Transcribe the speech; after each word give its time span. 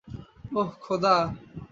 ওহ, 0.55 0.69
খোদা। 0.83 1.15